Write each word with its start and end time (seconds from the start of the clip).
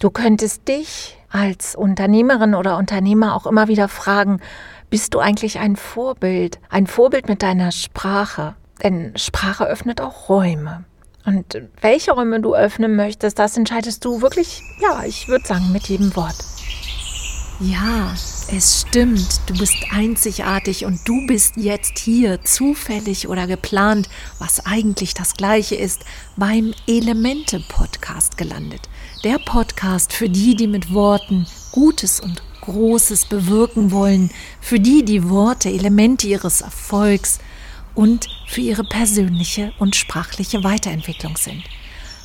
Du 0.00 0.08
könntest 0.08 0.66
dich 0.66 1.18
als 1.28 1.74
Unternehmerin 1.74 2.54
oder 2.54 2.78
Unternehmer 2.78 3.36
auch 3.36 3.46
immer 3.46 3.68
wieder 3.68 3.86
fragen, 3.86 4.40
bist 4.88 5.12
du 5.12 5.18
eigentlich 5.18 5.58
ein 5.58 5.76
Vorbild? 5.76 6.58
Ein 6.70 6.86
Vorbild 6.86 7.28
mit 7.28 7.42
deiner 7.42 7.70
Sprache? 7.70 8.56
Denn 8.82 9.12
Sprache 9.16 9.66
öffnet 9.66 10.00
auch 10.00 10.30
Räume. 10.30 10.84
Und 11.26 11.60
welche 11.82 12.12
Räume 12.12 12.40
du 12.40 12.54
öffnen 12.54 12.96
möchtest, 12.96 13.38
das 13.38 13.58
entscheidest 13.58 14.02
du 14.02 14.22
wirklich, 14.22 14.62
ja, 14.80 15.04
ich 15.04 15.28
würde 15.28 15.46
sagen, 15.46 15.70
mit 15.70 15.86
jedem 15.88 16.16
Wort. 16.16 16.36
Ja, 17.60 18.14
es 18.56 18.80
stimmt, 18.80 19.42
du 19.50 19.58
bist 19.58 19.76
einzigartig 19.92 20.86
und 20.86 21.06
du 21.06 21.26
bist 21.26 21.58
jetzt 21.58 21.98
hier, 21.98 22.42
zufällig 22.42 23.28
oder 23.28 23.46
geplant, 23.46 24.08
was 24.38 24.64
eigentlich 24.64 25.12
das 25.12 25.34
gleiche 25.34 25.74
ist, 25.74 26.06
beim 26.36 26.72
Elemente-Podcast 26.86 28.38
gelandet. 28.38 28.88
Der 29.22 29.38
Podcast 29.38 30.14
für 30.14 30.30
die, 30.30 30.56
die 30.56 30.66
mit 30.66 30.94
Worten 30.94 31.46
Gutes 31.72 32.20
und 32.20 32.42
Großes 32.62 33.26
bewirken 33.26 33.90
wollen, 33.90 34.30
für 34.62 34.80
die 34.80 35.04
die 35.04 35.28
Worte 35.28 35.68
Elemente 35.68 36.26
ihres 36.26 36.62
Erfolgs 36.62 37.38
und 37.94 38.28
für 38.48 38.62
ihre 38.62 38.82
persönliche 38.82 39.74
und 39.78 39.94
sprachliche 39.94 40.64
Weiterentwicklung 40.64 41.36
sind. 41.36 41.62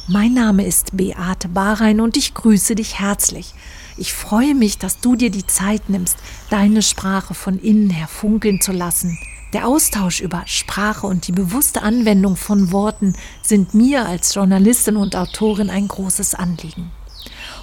Mein 0.07 0.33
Name 0.35 0.65
ist 0.65 0.95
Beate 0.95 1.49
Bahrein 1.49 1.99
und 1.99 2.15
ich 2.15 2.33
grüße 2.33 2.75
dich 2.75 2.97
herzlich. 2.97 3.53
Ich 3.97 4.13
freue 4.13 4.55
mich, 4.55 4.77
dass 4.77 5.01
du 5.01 5.17
dir 5.17 5.31
die 5.31 5.45
Zeit 5.45 5.89
nimmst, 5.89 6.17
deine 6.49 6.81
Sprache 6.81 7.33
von 7.33 7.59
innen 7.59 7.89
her 7.89 8.07
funkeln 8.07 8.61
zu 8.61 8.71
lassen. 8.71 9.17
Der 9.55 9.69
Austausch 9.69 10.19
über 10.19 10.43
Sprache 10.47 11.07
und 11.07 11.29
die 11.29 11.31
bewusste 11.31 11.81
Anwendung 11.81 12.35
von 12.35 12.73
Worten 12.73 13.13
sind 13.41 13.73
mir 13.73 14.05
als 14.05 14.35
Journalistin 14.35 14.97
und 14.97 15.15
Autorin 15.15 15.69
ein 15.69 15.87
großes 15.87 16.35
Anliegen. 16.35 16.91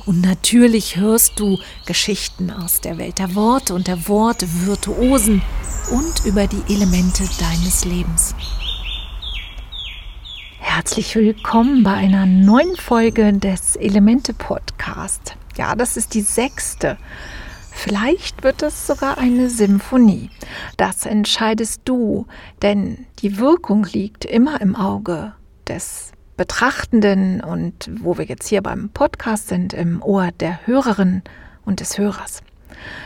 Und 0.07 0.23
natürlich 0.23 0.97
hörst 0.97 1.39
du 1.39 1.59
Geschichten 1.85 2.51
aus 2.51 2.81
der 2.81 2.97
Welt 2.97 3.19
der 3.19 3.35
Worte 3.35 3.75
und 3.75 3.89
der 3.89 4.09
Worte 4.09 4.47
Virtuosen 4.65 5.43
und 5.91 6.25
über 6.25 6.47
die 6.47 6.63
Elemente 6.73 7.25
deines 7.39 7.85
Lebens. 7.85 8.35
Herzlich 10.61 11.15
willkommen 11.15 11.83
bei 11.83 11.93
einer 11.93 12.25
neuen 12.25 12.75
Folge 12.77 13.35
des 13.35 13.77
Elemente 13.77 14.33
Podcast. 14.33 15.37
Ja, 15.59 15.75
das 15.75 15.99
ist 15.99 16.15
die 16.15 16.23
sechste. 16.23 16.97
Vielleicht 17.75 18.45
wird 18.45 18.63
es 18.63 18.87
sogar 18.87 19.19
eine 19.19 19.51
Symphonie. 19.51 20.31
Das 20.77 21.05
entscheidest 21.05 21.81
du, 21.85 22.27
denn 22.61 23.07
die 23.19 23.39
Wirkung 23.39 23.85
liegt 23.85 24.25
immer 24.25 24.61
im 24.61 24.77
Auge 24.77 25.33
des 25.67 26.13
Betrachtenden 26.37 27.41
und 27.41 27.91
wo 28.01 28.19
wir 28.19 28.27
jetzt 28.27 28.47
hier 28.47 28.63
beim 28.63 28.91
Podcast 28.91 29.49
sind, 29.49 29.73
im 29.73 30.03
Ohr 30.03 30.31
der 30.39 30.65
Hörerin 30.67 31.23
und 31.65 31.81
des 31.81 31.99
Hörers. 31.99 32.43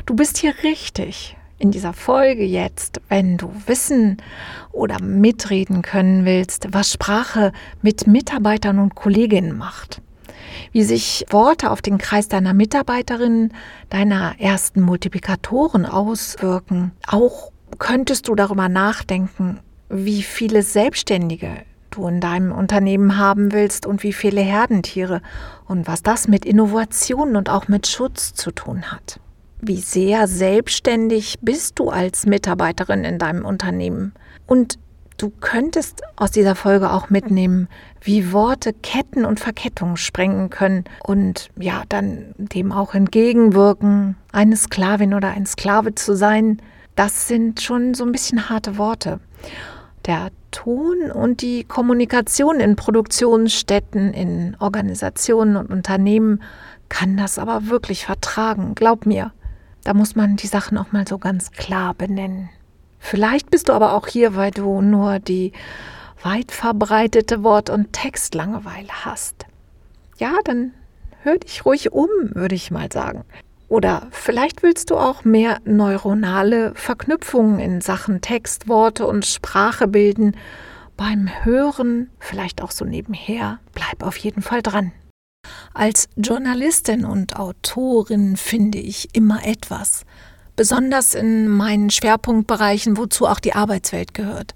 Du 0.04 0.14
bist 0.14 0.36
hier 0.38 0.54
richtig 0.62 1.36
in 1.58 1.70
dieser 1.70 1.92
Folge 1.92 2.44
jetzt, 2.44 3.00
wenn 3.08 3.38
du 3.38 3.50
wissen 3.66 4.18
oder 4.72 5.00
mitreden 5.00 5.80
können 5.82 6.24
willst, 6.24 6.68
was 6.72 6.92
Sprache 6.92 7.52
mit 7.82 8.06
Mitarbeitern 8.06 8.78
und 8.78 8.94
Kolleginnen 8.94 9.56
macht 9.56 10.02
wie 10.72 10.84
sich 10.84 11.24
Worte 11.30 11.70
auf 11.70 11.82
den 11.82 11.98
Kreis 11.98 12.28
deiner 12.28 12.54
Mitarbeiterinnen, 12.54 13.52
deiner 13.90 14.34
ersten 14.38 14.80
Multiplikatoren 14.80 15.86
auswirken. 15.86 16.92
Auch 17.06 17.52
könntest 17.78 18.28
du 18.28 18.34
darüber 18.34 18.68
nachdenken, 18.68 19.60
wie 19.88 20.22
viele 20.22 20.62
Selbstständige 20.62 21.50
du 21.90 22.06
in 22.06 22.20
deinem 22.20 22.52
Unternehmen 22.52 23.16
haben 23.16 23.52
willst 23.52 23.86
und 23.86 24.02
wie 24.02 24.12
viele 24.12 24.40
Herdentiere 24.40 25.22
und 25.66 25.86
was 25.86 26.02
das 26.02 26.28
mit 26.28 26.44
Innovation 26.44 27.36
und 27.36 27.48
auch 27.48 27.68
mit 27.68 27.86
Schutz 27.86 28.34
zu 28.34 28.50
tun 28.50 28.92
hat. 28.92 29.20
Wie 29.60 29.80
sehr 29.80 30.28
selbstständig 30.28 31.36
bist 31.40 31.78
du 31.78 31.88
als 31.88 32.26
Mitarbeiterin 32.26 33.04
in 33.04 33.18
deinem 33.18 33.44
Unternehmen? 33.44 34.12
Und 34.46 34.78
Du 35.16 35.30
könntest 35.30 36.02
aus 36.16 36.30
dieser 36.30 36.54
Folge 36.54 36.92
auch 36.92 37.08
mitnehmen, 37.08 37.68
wie 38.02 38.32
Worte 38.32 38.74
Ketten 38.74 39.24
und 39.24 39.40
Verkettungen 39.40 39.96
sprengen 39.96 40.50
können 40.50 40.84
und 41.04 41.48
ja, 41.58 41.84
dann 41.88 42.34
dem 42.36 42.70
auch 42.70 42.94
entgegenwirken, 42.94 44.16
eine 44.32 44.56
Sklavin 44.56 45.14
oder 45.14 45.30
ein 45.30 45.46
Sklave 45.46 45.94
zu 45.94 46.14
sein. 46.14 46.60
Das 46.96 47.28
sind 47.28 47.62
schon 47.62 47.94
so 47.94 48.04
ein 48.04 48.12
bisschen 48.12 48.50
harte 48.50 48.76
Worte. 48.76 49.20
Der 50.04 50.28
Ton 50.50 51.10
und 51.10 51.40
die 51.40 51.64
Kommunikation 51.64 52.60
in 52.60 52.76
Produktionsstätten, 52.76 54.12
in 54.12 54.56
Organisationen 54.60 55.56
und 55.56 55.70
Unternehmen 55.70 56.42
kann 56.88 57.16
das 57.16 57.38
aber 57.38 57.68
wirklich 57.68 58.04
vertragen. 58.04 58.74
Glaub 58.74 59.06
mir, 59.06 59.32
da 59.82 59.94
muss 59.94 60.14
man 60.14 60.36
die 60.36 60.46
Sachen 60.46 60.76
auch 60.76 60.92
mal 60.92 61.08
so 61.08 61.18
ganz 61.18 61.52
klar 61.52 61.94
benennen. 61.94 62.50
Vielleicht 63.08 63.52
bist 63.52 63.68
du 63.68 63.72
aber 63.72 63.92
auch 63.92 64.08
hier, 64.08 64.34
weil 64.34 64.50
du 64.50 64.82
nur 64.82 65.20
die 65.20 65.52
weit 66.24 66.50
verbreitete 66.50 67.44
Wort- 67.44 67.70
und 67.70 67.92
Textlangeweile 67.92 69.04
hast. 69.04 69.46
Ja, 70.18 70.32
dann 70.42 70.74
hör 71.22 71.38
dich 71.38 71.64
ruhig 71.64 71.92
um, 71.92 72.08
würde 72.34 72.56
ich 72.56 72.72
mal 72.72 72.90
sagen. 72.90 73.24
Oder 73.68 74.08
vielleicht 74.10 74.64
willst 74.64 74.90
du 74.90 74.96
auch 74.96 75.22
mehr 75.22 75.58
neuronale 75.64 76.74
Verknüpfungen 76.74 77.60
in 77.60 77.80
Sachen 77.80 78.22
Text, 78.22 78.66
Worte 78.66 79.06
und 79.06 79.24
Sprache 79.24 79.86
bilden. 79.86 80.36
Beim 80.96 81.30
Hören, 81.44 82.10
vielleicht 82.18 82.60
auch 82.60 82.72
so 82.72 82.84
nebenher, 82.84 83.60
bleib 83.72 84.02
auf 84.02 84.16
jeden 84.16 84.42
Fall 84.42 84.62
dran. 84.62 84.90
Als 85.74 86.08
Journalistin 86.16 87.04
und 87.04 87.36
Autorin 87.36 88.36
finde 88.36 88.78
ich 88.78 89.14
immer 89.14 89.46
etwas, 89.46 90.04
besonders 90.56 91.14
in 91.14 91.48
meinen 91.48 91.90
Schwerpunktbereichen, 91.90 92.96
wozu 92.96 93.26
auch 93.26 93.40
die 93.40 93.54
Arbeitswelt 93.54 94.14
gehört. 94.14 94.54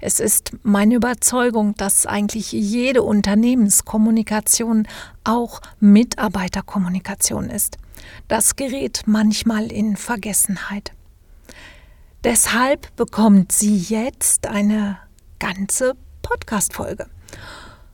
Es 0.00 0.18
ist 0.18 0.52
meine 0.62 0.96
Überzeugung, 0.96 1.74
dass 1.76 2.06
eigentlich 2.06 2.52
jede 2.52 3.02
Unternehmenskommunikation 3.02 4.88
auch 5.24 5.60
Mitarbeiterkommunikation 5.78 7.50
ist. 7.50 7.78
Das 8.26 8.56
gerät 8.56 9.02
manchmal 9.06 9.70
in 9.70 9.96
Vergessenheit. 9.96 10.92
Deshalb 12.24 12.94
bekommt 12.96 13.52
sie 13.52 13.76
jetzt 13.76 14.46
eine 14.46 14.98
ganze 15.38 15.94
Podcast-Folge. 16.22 17.06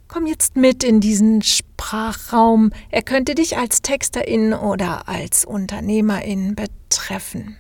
Komm 0.09 0.27
jetzt 0.27 0.57
mit 0.57 0.85
in 0.85 1.01
diesen 1.01 1.43
Sprachraum. 1.43 2.73
Er 2.91 3.03
könnte 3.03 3.35
dich 3.35 3.59
als 3.59 3.83
Texterin 3.83 4.55
oder 4.55 5.07
als 5.07 5.45
Unternehmerin 5.45 6.55
betreffen. 6.55 7.59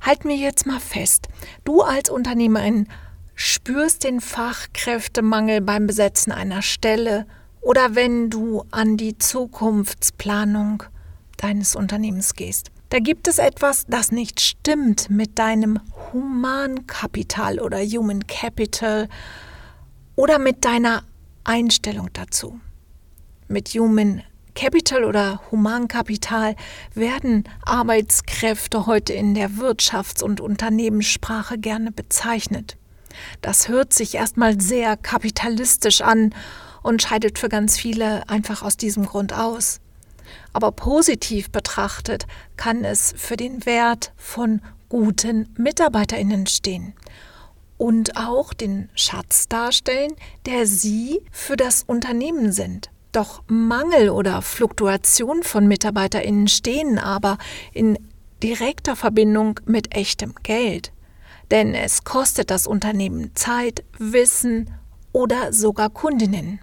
Halt 0.00 0.24
mir 0.24 0.34
jetzt 0.34 0.66
mal 0.66 0.80
fest. 0.80 1.28
Du 1.64 1.82
als 1.82 2.10
Unternehmerin 2.10 2.88
spürst 3.36 4.02
den 4.02 4.20
Fachkräftemangel 4.20 5.60
beim 5.60 5.86
Besetzen 5.86 6.32
einer 6.32 6.62
Stelle 6.62 7.24
oder 7.60 7.94
wenn 7.94 8.30
du 8.30 8.64
an 8.72 8.96
die 8.96 9.16
Zukunftsplanung 9.16 10.82
deines 11.36 11.76
Unternehmens 11.76 12.34
gehst. 12.34 12.72
Da 12.88 12.98
gibt 12.98 13.28
es 13.28 13.38
etwas, 13.38 13.86
das 13.86 14.10
nicht 14.10 14.40
stimmt 14.40 15.08
mit 15.08 15.38
deinem 15.38 15.78
Humankapital 16.12 17.60
oder 17.60 17.78
Human 17.78 18.26
Capital 18.26 19.08
oder 20.16 20.40
mit 20.40 20.64
deiner 20.64 21.04
Einstellung 21.44 22.10
dazu. 22.12 22.60
Mit 23.48 23.68
Human 23.70 24.22
Capital 24.54 25.04
oder 25.04 25.40
Humankapital 25.50 26.56
werden 26.94 27.44
Arbeitskräfte 27.64 28.86
heute 28.86 29.12
in 29.12 29.34
der 29.34 29.50
Wirtschafts- 29.50 30.22
und 30.22 30.40
Unternehmenssprache 30.40 31.58
gerne 31.58 31.92
bezeichnet. 31.92 32.76
Das 33.40 33.68
hört 33.68 33.92
sich 33.92 34.14
erstmal 34.14 34.60
sehr 34.60 34.96
kapitalistisch 34.96 36.00
an 36.00 36.34
und 36.82 37.02
scheidet 37.02 37.38
für 37.38 37.48
ganz 37.48 37.78
viele 37.78 38.28
einfach 38.28 38.62
aus 38.62 38.76
diesem 38.76 39.06
Grund 39.06 39.32
aus. 39.32 39.80
Aber 40.52 40.72
positiv 40.72 41.50
betrachtet 41.50 42.26
kann 42.56 42.84
es 42.84 43.14
für 43.16 43.36
den 43.36 43.66
Wert 43.66 44.12
von 44.16 44.60
guten 44.88 45.48
Mitarbeiterinnen 45.56 46.46
stehen 46.46 46.94
und 47.80 48.18
auch 48.18 48.52
den 48.52 48.90
Schatz 48.94 49.48
darstellen, 49.48 50.12
der 50.44 50.66
sie 50.66 51.22
für 51.32 51.56
das 51.56 51.82
Unternehmen 51.82 52.52
sind. 52.52 52.90
Doch 53.10 53.42
Mangel 53.48 54.10
oder 54.10 54.42
Fluktuation 54.42 55.42
von 55.42 55.66
Mitarbeiterinnen 55.66 56.46
stehen 56.46 56.98
aber 56.98 57.38
in 57.72 57.98
direkter 58.42 58.96
Verbindung 58.96 59.60
mit 59.64 59.96
echtem 59.96 60.34
Geld. 60.42 60.92
Denn 61.50 61.74
es 61.74 62.04
kostet 62.04 62.50
das 62.50 62.66
Unternehmen 62.66 63.34
Zeit, 63.34 63.82
Wissen 63.98 64.70
oder 65.12 65.54
sogar 65.54 65.88
Kundinnen. 65.88 66.60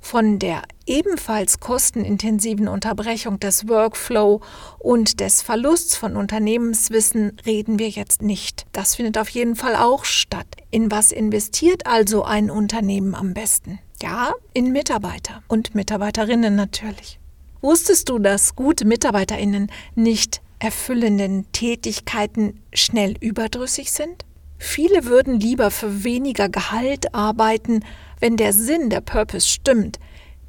Von 0.00 0.38
der 0.38 0.62
ebenfalls 0.86 1.60
kostenintensiven 1.60 2.68
Unterbrechung 2.68 3.40
des 3.40 3.68
Workflow 3.68 4.40
und 4.78 5.20
des 5.20 5.42
Verlusts 5.42 5.96
von 5.96 6.16
Unternehmenswissen 6.16 7.36
reden 7.44 7.78
wir 7.78 7.88
jetzt 7.88 8.22
nicht. 8.22 8.66
Das 8.72 8.94
findet 8.94 9.18
auf 9.18 9.28
jeden 9.28 9.56
Fall 9.56 9.76
auch 9.76 10.04
statt. 10.04 10.46
In 10.70 10.90
was 10.90 11.12
investiert 11.12 11.86
also 11.86 12.24
ein 12.24 12.50
Unternehmen 12.50 13.14
am 13.14 13.34
besten? 13.34 13.78
Ja, 14.02 14.32
in 14.54 14.72
Mitarbeiter 14.72 15.42
und 15.48 15.74
Mitarbeiterinnen 15.74 16.54
natürlich. 16.54 17.18
Wusstest 17.60 18.08
du, 18.08 18.18
dass 18.18 18.54
gute 18.54 18.84
Mitarbeiterinnen 18.84 19.70
nicht 19.96 20.40
erfüllenden 20.60 21.50
Tätigkeiten 21.52 22.60
schnell 22.72 23.16
überdrüssig 23.20 23.90
sind? 23.90 24.24
Viele 24.58 25.04
würden 25.04 25.38
lieber 25.38 25.70
für 25.70 26.04
weniger 26.04 26.48
Gehalt 26.48 27.14
arbeiten, 27.14 27.84
wenn 28.20 28.36
der 28.36 28.52
Sinn, 28.52 28.90
der 28.90 29.00
Purpose 29.00 29.48
stimmt. 29.48 29.98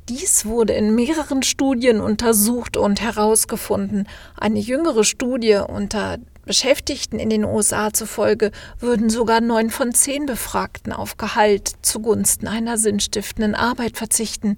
Dies 0.10 0.46
wurde 0.46 0.74
in 0.74 0.96
mehreren 0.96 1.44
Studien 1.44 2.02
untersucht 2.02 2.78
und 2.78 3.00
herausgefunden. 3.00 4.08
Eine 4.36 4.60
jüngere 4.60 5.04
Studie 5.04 5.60
unter 5.68 6.18
Beschäftigten 6.46 7.20
in 7.20 7.30
den 7.30 7.46
USA 7.46 7.94
zufolge 7.94 8.50
würden 8.80 9.12
sogar 9.12 9.40
neun 9.40 9.70
von 9.70 9.94
zehn 9.94 10.26
Befragten 10.26 10.92
auf 10.92 11.18
Gehalt 11.18 11.74
zugunsten 11.84 12.48
einer 12.48 12.80
sinnstiftenden 12.80 13.54
Arbeit 13.54 13.98
verzichten. 13.98 14.56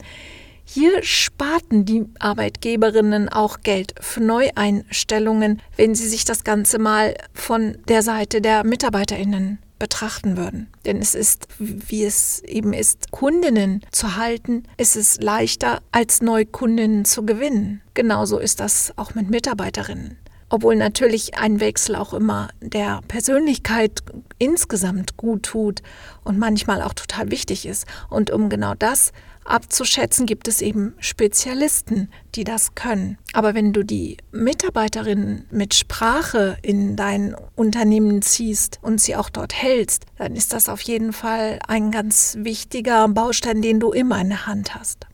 Hier 0.63 1.03
sparten 1.03 1.83
die 1.83 2.05
Arbeitgeberinnen 2.17 3.27
auch 3.27 3.59
Geld 3.59 3.93
für 3.99 4.21
Neueinstellungen, 4.21 5.61
wenn 5.75 5.95
sie 5.95 6.07
sich 6.07 6.23
das 6.23 6.45
Ganze 6.45 6.79
mal 6.79 7.15
von 7.33 7.77
der 7.89 8.03
Seite 8.03 8.39
der 8.39 8.63
Mitarbeiterinnen 8.63 9.59
betrachten 9.81 10.37
würden. 10.37 10.67
Denn 10.85 10.97
es 10.97 11.15
ist, 11.15 11.47
wie 11.57 12.05
es 12.05 12.41
eben 12.43 12.71
ist, 12.71 13.11
Kundinnen 13.11 13.81
zu 13.91 14.15
halten, 14.15 14.63
ist 14.77 14.95
es 14.95 15.19
leichter, 15.19 15.81
als 15.91 16.21
Neukundinnen 16.21 17.03
zu 17.03 17.25
gewinnen. 17.25 17.81
Genauso 17.95 18.37
ist 18.37 18.59
das 18.59 18.93
auch 18.95 19.15
mit 19.15 19.31
Mitarbeiterinnen. 19.31 20.17
Obwohl 20.49 20.75
natürlich 20.75 21.39
ein 21.39 21.59
Wechsel 21.59 21.95
auch 21.95 22.13
immer 22.13 22.49
der 22.61 23.01
Persönlichkeit 23.07 24.03
insgesamt 24.37 25.17
gut 25.17 25.43
tut 25.43 25.81
und 26.23 26.37
manchmal 26.37 26.83
auch 26.83 26.93
total 26.93 27.31
wichtig 27.31 27.65
ist. 27.65 27.87
Und 28.09 28.29
um 28.29 28.49
genau 28.49 28.75
das 28.77 29.13
abzuschätzen, 29.51 30.25
gibt 30.25 30.47
es 30.47 30.61
eben 30.61 30.93
Spezialisten, 30.99 32.09
die 32.35 32.43
das 32.43 32.75
können. 32.75 33.17
Aber 33.33 33.53
wenn 33.53 33.73
du 33.73 33.83
die 33.83 34.17
Mitarbeiterinnen 34.31 35.45
mit 35.51 35.73
Sprache 35.73 36.57
in 36.61 36.95
dein 36.95 37.35
Unternehmen 37.55 38.21
ziehst 38.21 38.79
und 38.81 38.99
sie 38.99 39.15
auch 39.15 39.29
dort 39.29 39.53
hältst, 39.53 40.05
dann 40.17 40.35
ist 40.35 40.53
das 40.53 40.69
auf 40.69 40.81
jeden 40.81 41.13
Fall 41.13 41.59
ein 41.67 41.91
ganz 41.91 42.37
wichtiger 42.39 43.07
Baustein, 43.07 43.61
den 43.61 43.79
du 43.79 43.91
immer 43.91 44.19
in 44.19 44.29
der 44.29 44.47
Hand 44.47 44.75
hast. 44.75 45.07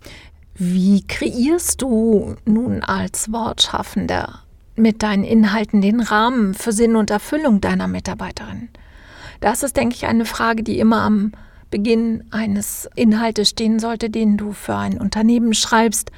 Wie 0.56 1.06
kreierst 1.06 1.82
du 1.82 2.36
nun 2.46 2.82
als 2.82 3.32
Wortschaffender 3.32 4.44
mit 4.76 5.04
deinen 5.04 5.24
Inhalten 5.24 5.82
den 5.82 6.00
Rahmen 6.00 6.54
für 6.54 6.72
Sinn 6.72 6.96
und 6.96 7.12
Erfüllung 7.12 7.62
deiner 7.62 7.88
Mitarbeiterin? 7.88 8.70
Das 9.40 9.62
ist, 9.62 9.78
denke 9.78 9.96
ich, 9.96 10.08
eine 10.08 10.26
Frage, 10.26 10.64
die 10.64 10.80
immer 10.80 11.02
am 11.02 11.32
Beginn 11.70 12.24
eines 12.32 12.90
Inhaltes 12.96 13.50
stehen 13.50 13.80
sollte, 13.80 14.10
den 14.10 14.38
du 14.38 14.54
für 14.54 14.76
ein 14.76 15.00
Unternehmen 15.00 15.54
schreibst 15.54 16.12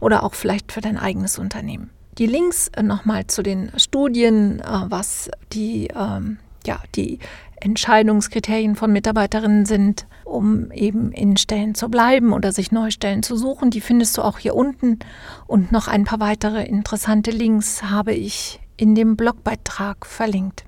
oder 0.00 0.24
auch 0.24 0.34
vielleicht 0.34 0.72
für 0.72 0.80
dein 0.80 0.98
eigenes 0.98 1.38
Unternehmen. 1.38 1.90
Die 2.18 2.26
Links 2.26 2.68
äh, 2.68 2.82
nochmal 2.82 3.26
zu 3.26 3.42
den 3.42 3.70
Studien, 3.76 4.60
äh, 4.60 4.64
was 4.88 5.30
die, 5.52 5.88
ähm, 5.94 6.38
ja, 6.66 6.80
die 6.94 7.18
Entscheidungskriterien 7.60 8.76
von 8.76 8.92
Mitarbeiterinnen 8.92 9.66
sind, 9.66 10.06
um 10.24 10.70
eben 10.72 11.12
in 11.12 11.36
Stellen 11.36 11.74
zu 11.74 11.88
bleiben 11.88 12.32
oder 12.32 12.52
sich 12.52 12.70
neue 12.70 12.90
Stellen 12.90 13.22
zu 13.22 13.36
suchen. 13.36 13.70
Die 13.70 13.80
findest 13.80 14.16
du 14.18 14.22
auch 14.22 14.38
hier 14.38 14.54
unten. 14.54 14.98
Und 15.46 15.72
noch 15.72 15.88
ein 15.88 16.04
paar 16.04 16.20
weitere 16.20 16.64
interessante 16.64 17.30
Links 17.30 17.82
habe 17.82 18.12
ich 18.12 18.60
in 18.76 18.94
dem 18.94 19.16
Blogbeitrag 19.16 20.04
verlinkt. 20.04 20.65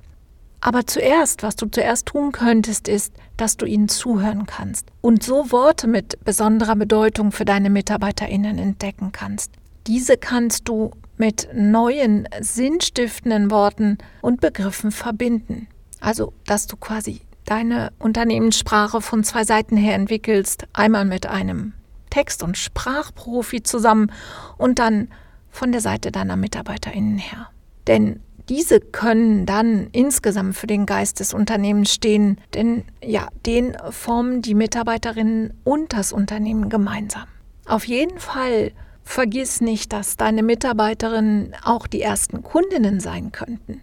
Aber 0.60 0.86
zuerst, 0.86 1.42
was 1.42 1.56
du 1.56 1.66
zuerst 1.66 2.06
tun 2.06 2.32
könntest, 2.32 2.88
ist, 2.88 3.12
dass 3.36 3.56
du 3.56 3.64
ihnen 3.64 3.88
zuhören 3.88 4.46
kannst 4.46 4.88
und 5.00 5.22
so 5.22 5.52
Worte 5.52 5.86
mit 5.86 6.24
besonderer 6.24 6.74
Bedeutung 6.74 7.30
für 7.30 7.44
deine 7.44 7.70
Mitarbeiterinnen 7.70 8.58
entdecken 8.58 9.12
kannst. 9.12 9.52
Diese 9.86 10.16
kannst 10.16 10.68
du 10.68 10.90
mit 11.16 11.48
neuen, 11.54 12.28
sinnstiftenden 12.40 13.50
Worten 13.50 13.98
und 14.20 14.40
Begriffen 14.40 14.90
verbinden. 14.90 15.68
Also, 16.00 16.32
dass 16.46 16.66
du 16.66 16.76
quasi 16.76 17.20
deine 17.44 17.92
Unternehmenssprache 17.98 19.00
von 19.00 19.24
zwei 19.24 19.44
Seiten 19.44 19.76
her 19.76 19.94
entwickelst, 19.94 20.66
einmal 20.72 21.04
mit 21.04 21.26
einem 21.26 21.72
Text- 22.10 22.42
und 22.42 22.56
Sprachprofi 22.56 23.62
zusammen 23.62 24.12
und 24.58 24.78
dann 24.78 25.08
von 25.50 25.72
der 25.72 25.80
Seite 25.80 26.12
deiner 26.12 26.36
Mitarbeiterinnen 26.36 27.18
her. 27.18 27.48
Denn 27.86 28.20
diese 28.48 28.80
können 28.80 29.46
dann 29.46 29.88
insgesamt 29.92 30.56
für 30.56 30.66
den 30.66 30.86
Geist 30.86 31.20
des 31.20 31.34
Unternehmens 31.34 31.92
stehen, 31.92 32.40
denn 32.54 32.84
ja, 33.04 33.28
den 33.46 33.76
formen 33.90 34.42
die 34.42 34.54
Mitarbeiterinnen 34.54 35.52
und 35.64 35.92
das 35.92 36.12
Unternehmen 36.12 36.68
gemeinsam. 36.68 37.26
Auf 37.66 37.84
jeden 37.84 38.18
Fall 38.18 38.72
vergiss 39.04 39.60
nicht, 39.60 39.92
dass 39.92 40.16
deine 40.16 40.42
Mitarbeiterinnen 40.42 41.54
auch 41.64 41.86
die 41.86 42.02
ersten 42.02 42.42
Kundinnen 42.42 43.00
sein 43.00 43.32
könnten. 43.32 43.82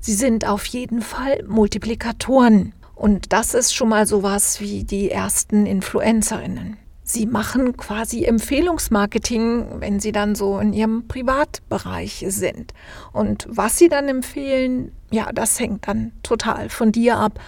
Sie 0.00 0.14
sind 0.14 0.48
auf 0.48 0.64
jeden 0.66 1.00
Fall 1.00 1.44
Multiplikatoren. 1.46 2.72
Und 2.94 3.32
das 3.32 3.54
ist 3.54 3.74
schon 3.74 3.88
mal 3.88 4.06
sowas 4.06 4.60
wie 4.60 4.84
die 4.84 5.10
ersten 5.10 5.66
Influencerinnen. 5.66 6.76
Sie 7.12 7.26
machen 7.26 7.76
quasi 7.76 8.24
Empfehlungsmarketing, 8.24 9.80
wenn 9.80 10.00
Sie 10.00 10.12
dann 10.12 10.34
so 10.34 10.58
in 10.58 10.72
Ihrem 10.72 11.08
Privatbereich 11.08 12.24
sind. 12.28 12.72
Und 13.12 13.46
was 13.50 13.76
Sie 13.76 13.90
dann 13.90 14.08
empfehlen, 14.08 14.92
ja, 15.10 15.30
das 15.30 15.60
hängt 15.60 15.86
dann 15.88 16.12
total 16.22 16.70
von 16.70 16.90
dir 16.90 17.18
ab. 17.18 17.38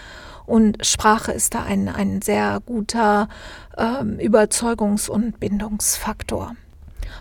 Und 0.45 0.85
Sprache 0.85 1.31
ist 1.31 1.55
da 1.55 1.63
ein, 1.63 1.89
ein 1.89 2.21
sehr 2.21 2.59
guter 2.63 3.27
ähm, 3.75 4.19
Überzeugungs- 4.19 5.09
und 5.09 5.39
Bindungsfaktor. 5.39 6.55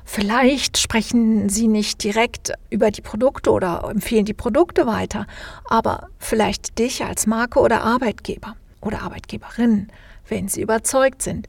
Vielleicht 0.04 0.76
sprechen 0.76 1.48
Sie 1.48 1.66
nicht 1.66 2.04
direkt 2.04 2.52
über 2.68 2.90
die 2.90 3.00
Produkte 3.00 3.52
oder 3.52 3.88
empfehlen 3.90 4.26
die 4.26 4.34
Produkte 4.34 4.86
weiter, 4.86 5.26
aber 5.64 6.08
vielleicht 6.18 6.78
dich 6.78 7.04
als 7.06 7.26
Marke 7.26 7.60
oder 7.60 7.82
Arbeitgeber 7.82 8.54
oder 8.82 9.00
Arbeitgeberin, 9.00 9.88
wenn 10.28 10.48
Sie 10.48 10.60
überzeugt 10.60 11.22
sind 11.22 11.48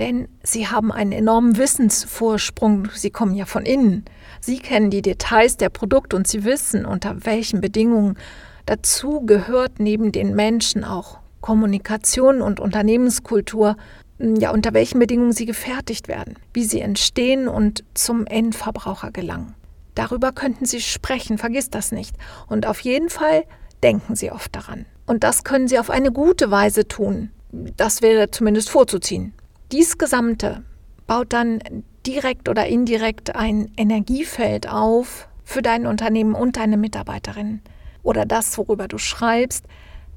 denn 0.00 0.28
sie 0.42 0.66
haben 0.66 0.90
einen 0.90 1.12
enormen 1.12 1.58
Wissensvorsprung. 1.58 2.88
Sie 2.94 3.10
kommen 3.10 3.34
ja 3.34 3.44
von 3.44 3.64
innen. 3.64 4.04
Sie 4.40 4.58
kennen 4.58 4.90
die 4.90 5.02
Details 5.02 5.58
der 5.58 5.68
Produkte 5.68 6.16
und 6.16 6.26
sie 6.26 6.44
wissen, 6.44 6.86
unter 6.86 7.24
welchen 7.26 7.60
Bedingungen. 7.60 8.16
Dazu 8.64 9.20
gehört 9.20 9.78
neben 9.78 10.10
den 10.10 10.34
Menschen 10.34 10.84
auch 10.84 11.18
Kommunikation 11.42 12.40
und 12.40 12.60
Unternehmenskultur, 12.60 13.76
ja, 14.18 14.50
unter 14.50 14.74
welchen 14.74 14.98
Bedingungen 14.98 15.32
sie 15.32 15.46
gefertigt 15.46 16.08
werden, 16.08 16.34
wie 16.52 16.64
sie 16.64 16.80
entstehen 16.80 17.46
und 17.48 17.84
zum 17.94 18.26
Endverbraucher 18.26 19.10
gelangen. 19.10 19.54
Darüber 19.94 20.32
könnten 20.32 20.66
Sie 20.66 20.80
sprechen, 20.80 21.36
vergiss 21.36 21.68
das 21.68 21.92
nicht. 21.92 22.16
Und 22.46 22.66
auf 22.66 22.80
jeden 22.80 23.10
Fall 23.10 23.44
denken 23.82 24.14
Sie 24.14 24.30
oft 24.30 24.54
daran. 24.54 24.86
Und 25.06 25.24
das 25.24 25.42
können 25.44 25.68
Sie 25.68 25.78
auf 25.78 25.90
eine 25.90 26.12
gute 26.12 26.50
Weise 26.50 26.86
tun. 26.86 27.30
Das 27.50 28.00
wäre 28.00 28.30
zumindest 28.30 28.70
vorzuziehen. 28.70 29.34
Dies 29.72 29.98
Gesamte 29.98 30.64
baut 31.06 31.32
dann 31.32 31.60
direkt 32.04 32.48
oder 32.48 32.66
indirekt 32.66 33.36
ein 33.36 33.70
Energiefeld 33.76 34.68
auf 34.68 35.28
für 35.44 35.62
dein 35.62 35.86
Unternehmen 35.86 36.34
und 36.34 36.56
deine 36.56 36.76
Mitarbeiterinnen 36.76 37.62
oder 38.02 38.26
das, 38.26 38.58
worüber 38.58 38.88
du 38.88 38.98
schreibst, 38.98 39.64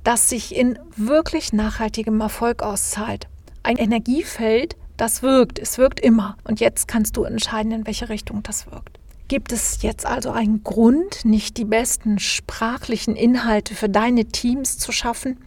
das 0.03 0.27
sich 0.27 0.55
in 0.55 0.79
wirklich 0.95 1.53
nachhaltigem 1.53 2.19
Erfolg 2.19 2.63
auszahlt. 2.63 3.27
Ein 3.61 3.77
Energiefeld, 3.77 4.75
das 4.97 5.21
wirkt. 5.21 5.59
Es 5.59 5.77
wirkt 5.77 5.99
immer. 5.99 6.35
Und 6.45 6.59
jetzt 6.59 6.87
kannst 6.87 7.15
du 7.15 7.23
entscheiden, 7.23 7.71
in 7.71 7.85
welche 7.85 8.09
Richtung 8.09 8.41
das 8.41 8.71
wirkt. 8.71 8.99
Gibt 9.27 9.51
es 9.51 9.81
jetzt 9.81 10.05
also 10.05 10.31
einen 10.31 10.63
Grund, 10.63 11.25
nicht 11.25 11.57
die 11.57 11.65
besten 11.65 12.19
sprachlichen 12.19 13.15
Inhalte 13.15 13.75
für 13.75 13.89
deine 13.89 14.25
Teams 14.25 14.77
zu 14.77 14.91
schaffen? 14.91 15.37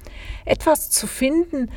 Etwas 0.44 0.90
zu 0.90 1.06
finden, 1.06 1.70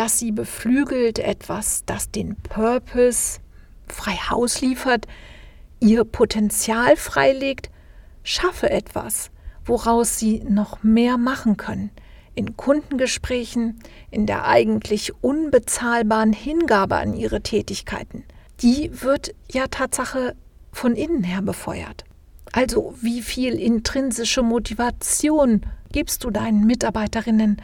das 0.00 0.18
sie 0.18 0.32
beflügelt, 0.32 1.18
etwas, 1.18 1.84
das 1.84 2.10
den 2.10 2.34
Purpose 2.36 3.40
frei 3.86 4.12
Haus 4.12 4.62
liefert, 4.62 5.06
ihr 5.78 6.04
Potenzial 6.04 6.96
freilegt, 6.96 7.68
schaffe 8.22 8.70
etwas, 8.70 9.30
woraus 9.66 10.18
sie 10.18 10.42
noch 10.48 10.82
mehr 10.82 11.18
machen 11.18 11.58
können. 11.58 11.90
In 12.34 12.56
Kundengesprächen, 12.56 13.78
in 14.10 14.24
der 14.24 14.46
eigentlich 14.46 15.12
unbezahlbaren 15.22 16.32
Hingabe 16.32 16.96
an 16.96 17.12
ihre 17.12 17.42
Tätigkeiten. 17.42 18.24
Die 18.62 19.02
wird 19.02 19.34
ja 19.52 19.66
Tatsache 19.66 20.34
von 20.72 20.94
innen 20.94 21.24
her 21.24 21.42
befeuert. 21.42 22.04
Also 22.52 22.94
wie 23.02 23.20
viel 23.20 23.52
intrinsische 23.52 24.42
Motivation 24.42 25.66
gibst 25.92 26.24
du 26.24 26.30
deinen 26.30 26.64
Mitarbeiterinnen 26.64 27.60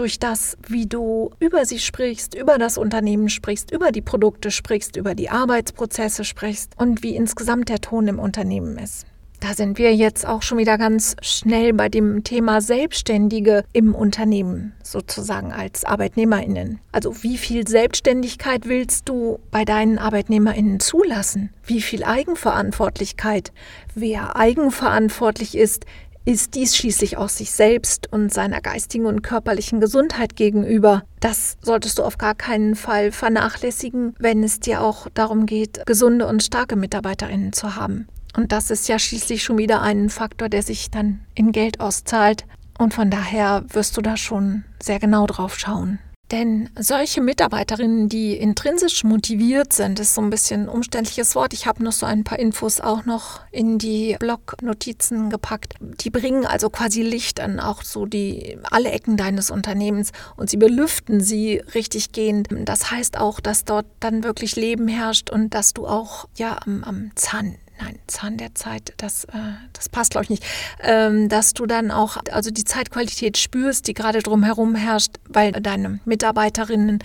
durch 0.00 0.18
das, 0.18 0.56
wie 0.66 0.86
du 0.86 1.30
über 1.40 1.66
sie 1.66 1.78
sprichst, 1.78 2.34
über 2.34 2.56
das 2.56 2.78
Unternehmen 2.78 3.28
sprichst, 3.28 3.70
über 3.70 3.92
die 3.92 4.00
Produkte 4.00 4.50
sprichst, 4.50 4.96
über 4.96 5.14
die 5.14 5.28
Arbeitsprozesse 5.28 6.24
sprichst 6.24 6.72
und 6.78 7.02
wie 7.02 7.14
insgesamt 7.14 7.68
der 7.68 7.82
Ton 7.82 8.08
im 8.08 8.18
Unternehmen 8.18 8.78
ist. 8.78 9.06
Da 9.40 9.54
sind 9.54 9.78
wir 9.78 9.94
jetzt 9.94 10.26
auch 10.26 10.42
schon 10.42 10.58
wieder 10.58 10.76
ganz 10.76 11.16
schnell 11.22 11.72
bei 11.72 11.88
dem 11.88 12.24
Thema 12.24 12.60
Selbstständige 12.60 13.64
im 13.72 13.94
Unternehmen, 13.94 14.74
sozusagen 14.82 15.50
als 15.50 15.84
Arbeitnehmerinnen. 15.84 16.78
Also 16.92 17.22
wie 17.22 17.38
viel 17.38 17.66
Selbstständigkeit 17.66 18.68
willst 18.68 19.08
du 19.08 19.38
bei 19.50 19.64
deinen 19.64 19.98
Arbeitnehmerinnen 19.98 20.78
zulassen? 20.78 21.50
Wie 21.64 21.80
viel 21.80 22.04
Eigenverantwortlichkeit? 22.04 23.52
Wer 23.94 24.36
eigenverantwortlich 24.36 25.56
ist, 25.56 25.86
ist 26.24 26.54
dies 26.54 26.76
schließlich 26.76 27.16
auch 27.16 27.28
sich 27.28 27.50
selbst 27.50 28.12
und 28.12 28.32
seiner 28.32 28.60
geistigen 28.60 29.06
und 29.06 29.22
körperlichen 29.22 29.80
Gesundheit 29.80 30.36
gegenüber. 30.36 31.02
Das 31.20 31.56
solltest 31.62 31.98
du 31.98 32.02
auf 32.02 32.18
gar 32.18 32.34
keinen 32.34 32.74
Fall 32.74 33.12
vernachlässigen, 33.12 34.14
wenn 34.18 34.42
es 34.42 34.60
dir 34.60 34.82
auch 34.82 35.08
darum 35.14 35.46
geht, 35.46 35.84
gesunde 35.86 36.26
und 36.26 36.42
starke 36.42 36.76
Mitarbeiterinnen 36.76 37.52
zu 37.52 37.76
haben. 37.76 38.06
Und 38.36 38.52
das 38.52 38.70
ist 38.70 38.88
ja 38.88 38.98
schließlich 38.98 39.42
schon 39.42 39.58
wieder 39.58 39.82
ein 39.82 40.08
Faktor, 40.08 40.48
der 40.48 40.62
sich 40.62 40.90
dann 40.90 41.20
in 41.34 41.52
Geld 41.52 41.80
auszahlt. 41.80 42.44
Und 42.78 42.94
von 42.94 43.10
daher 43.10 43.64
wirst 43.68 43.96
du 43.96 44.00
da 44.00 44.16
schon 44.16 44.64
sehr 44.80 44.98
genau 44.98 45.26
drauf 45.26 45.58
schauen. 45.58 45.98
Denn 46.30 46.70
solche 46.78 47.20
Mitarbeiterinnen, 47.20 48.08
die 48.08 48.36
intrinsisch 48.36 49.02
motiviert 49.02 49.72
sind, 49.72 49.98
ist 49.98 50.14
so 50.14 50.20
ein 50.20 50.30
bisschen 50.30 50.62
ein 50.62 50.68
umständliches 50.68 51.34
Wort. 51.34 51.52
Ich 51.52 51.66
habe 51.66 51.82
noch 51.82 51.92
so 51.92 52.06
ein 52.06 52.22
paar 52.22 52.38
Infos 52.38 52.80
auch 52.80 53.04
noch 53.04 53.40
in 53.50 53.78
die 53.78 54.16
Blog-Notizen 54.20 55.28
gepackt. 55.30 55.74
Die 55.80 56.10
bringen 56.10 56.46
also 56.46 56.70
quasi 56.70 57.02
Licht 57.02 57.40
an 57.40 57.58
auch 57.58 57.82
so 57.82 58.06
die 58.06 58.58
alle 58.70 58.92
Ecken 58.92 59.16
deines 59.16 59.50
Unternehmens 59.50 60.12
und 60.36 60.48
sie 60.50 60.56
belüften 60.56 61.20
sie 61.20 61.62
richtig 61.74 62.12
gehend. 62.12 62.48
Das 62.64 62.92
heißt 62.92 63.18
auch, 63.18 63.40
dass 63.40 63.64
dort 63.64 63.86
dann 63.98 64.22
wirklich 64.22 64.54
Leben 64.54 64.86
herrscht 64.86 65.30
und 65.30 65.52
dass 65.54 65.74
du 65.74 65.88
auch 65.88 66.28
ja 66.36 66.58
am, 66.64 66.84
am 66.84 67.10
Zahn 67.16 67.56
nein, 67.80 67.98
Zahn 68.06 68.36
der 68.36 68.54
Zeit, 68.54 68.92
das, 68.96 69.24
äh, 69.24 69.38
das 69.72 69.88
passt, 69.88 70.12
glaube 70.12 70.24
ich, 70.24 70.30
nicht, 70.30 70.44
ähm, 70.80 71.28
dass 71.28 71.54
du 71.54 71.66
dann 71.66 71.90
auch 71.90 72.18
also 72.30 72.50
die 72.50 72.64
Zeitqualität 72.64 73.38
spürst, 73.38 73.86
die 73.86 73.94
gerade 73.94 74.20
drumherum 74.20 74.74
herrscht, 74.74 75.16
weil 75.28 75.52
deine 75.52 76.00
Mitarbeiterinnen 76.04 77.02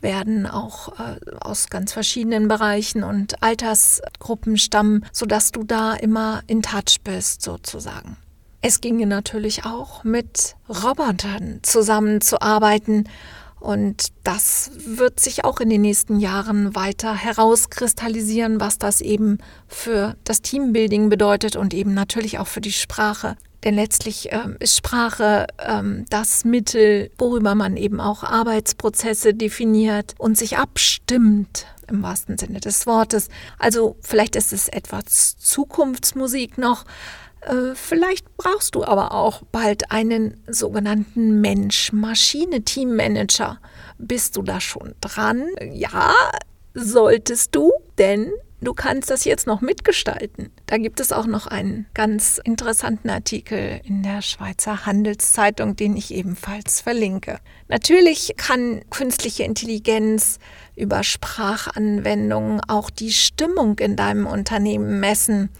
werden 0.00 0.46
auch 0.46 0.98
äh, 0.98 1.18
aus 1.40 1.70
ganz 1.70 1.92
verschiedenen 1.92 2.48
Bereichen 2.48 3.02
und 3.02 3.42
Altersgruppen 3.42 4.56
stammen, 4.56 5.04
sodass 5.12 5.50
du 5.50 5.64
da 5.64 5.94
immer 5.94 6.42
in 6.46 6.62
Touch 6.62 7.00
bist, 7.02 7.42
sozusagen. 7.42 8.16
Es 8.60 8.80
ginge 8.80 9.06
natürlich 9.06 9.64
auch 9.64 10.02
mit 10.04 10.56
Robotern 10.68 11.60
zusammenzuarbeiten 11.62 13.08
und 13.60 14.08
das 14.24 14.70
wird 14.86 15.20
sich 15.20 15.44
auch 15.44 15.60
in 15.60 15.70
den 15.70 15.80
nächsten 15.80 16.20
Jahren 16.20 16.74
weiter 16.74 17.14
herauskristallisieren, 17.14 18.60
was 18.60 18.78
das 18.78 19.00
eben 19.00 19.38
für 19.66 20.16
das 20.24 20.42
Teambuilding 20.42 21.08
bedeutet 21.08 21.56
und 21.56 21.74
eben 21.74 21.94
natürlich 21.94 22.38
auch 22.38 22.46
für 22.46 22.60
die 22.60 22.72
Sprache. 22.72 23.36
Denn 23.64 23.74
letztlich 23.74 24.32
äh, 24.32 24.44
ist 24.60 24.76
Sprache 24.76 25.46
ähm, 25.58 26.04
das 26.10 26.44
Mittel, 26.44 27.10
worüber 27.18 27.54
man 27.56 27.76
eben 27.76 28.00
auch 28.00 28.22
Arbeitsprozesse 28.22 29.34
definiert 29.34 30.14
und 30.18 30.38
sich 30.38 30.58
abstimmt 30.58 31.66
im 31.88 32.02
wahrsten 32.02 32.38
Sinne 32.38 32.60
des 32.60 32.86
Wortes. 32.86 33.28
Also 33.58 33.96
vielleicht 34.00 34.36
ist 34.36 34.52
es 34.52 34.68
etwas 34.68 35.36
Zukunftsmusik 35.38 36.58
noch, 36.58 36.84
vielleicht 37.74 38.36
brauchst 38.36 38.74
du 38.74 38.84
aber 38.84 39.12
auch 39.12 39.42
bald 39.52 39.90
einen 39.90 40.42
sogenannten 40.46 41.40
Mensch-Maschine-Teammanager. 41.40 43.58
Bist 43.98 44.36
du 44.36 44.42
da 44.42 44.60
schon 44.60 44.94
dran? 45.00 45.48
Ja, 45.72 46.14
solltest 46.74 47.54
du, 47.54 47.72
denn 47.98 48.30
du 48.60 48.74
kannst 48.74 49.10
das 49.10 49.24
jetzt 49.24 49.46
noch 49.46 49.60
mitgestalten. 49.60 50.50
Da 50.66 50.78
gibt 50.78 51.00
es 51.00 51.12
auch 51.12 51.26
noch 51.26 51.46
einen 51.46 51.86
ganz 51.94 52.40
interessanten 52.42 53.10
Artikel 53.10 53.80
in 53.84 54.02
der 54.02 54.22
Schweizer 54.22 54.86
Handelszeitung, 54.86 55.76
den 55.76 55.96
ich 55.96 56.12
ebenfalls 56.12 56.80
verlinke. 56.80 57.38
Natürlich 57.68 58.34
kann 58.36 58.82
künstliche 58.90 59.44
Intelligenz 59.44 60.38
über 60.76 61.02
Sprachanwendungen 61.02 62.60
auch 62.66 62.90
die 62.90 63.12
Stimmung 63.12 63.78
in 63.78 63.96
deinem 63.96 64.26
Unternehmen 64.26 65.00
messen. 65.00 65.50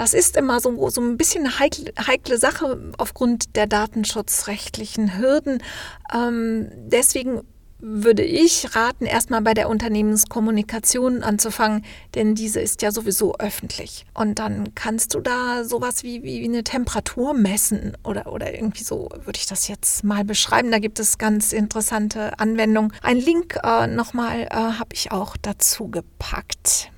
Das 0.00 0.14
ist 0.14 0.34
immer 0.38 0.60
so, 0.60 0.88
so 0.88 1.02
ein 1.02 1.18
bisschen 1.18 1.44
eine 1.44 1.58
heikle, 1.58 1.92
heikle 2.06 2.38
Sache 2.38 2.90
aufgrund 2.96 3.54
der 3.54 3.66
datenschutzrechtlichen 3.66 5.18
Hürden. 5.18 5.62
Ähm, 6.10 6.70
deswegen 6.86 7.42
würde 7.80 8.22
ich 8.22 8.74
raten, 8.74 9.04
erstmal 9.04 9.42
bei 9.42 9.52
der 9.52 9.68
Unternehmenskommunikation 9.68 11.22
anzufangen, 11.22 11.84
denn 12.14 12.34
diese 12.34 12.62
ist 12.62 12.80
ja 12.80 12.92
sowieso 12.92 13.34
öffentlich. 13.36 14.06
Und 14.14 14.38
dann 14.38 14.74
kannst 14.74 15.12
du 15.12 15.20
da 15.20 15.64
sowas 15.64 16.02
wie, 16.02 16.22
wie 16.22 16.42
eine 16.44 16.64
Temperatur 16.64 17.34
messen 17.34 17.94
oder, 18.02 18.32
oder 18.32 18.54
irgendwie 18.54 18.84
so, 18.84 19.10
würde 19.26 19.38
ich 19.38 19.44
das 19.44 19.68
jetzt 19.68 20.02
mal 20.02 20.24
beschreiben. 20.24 20.70
Da 20.70 20.78
gibt 20.78 20.98
es 20.98 21.18
ganz 21.18 21.52
interessante 21.52 22.38
Anwendungen. 22.38 22.94
Ein 23.02 23.18
Link 23.18 23.58
äh, 23.62 23.86
nochmal 23.86 24.44
äh, 24.44 24.54
habe 24.54 24.94
ich 24.94 25.12
auch 25.12 25.36
dazu 25.36 25.88
gepackt. 25.88 26.90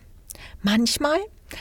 Manchmal 0.63 1.19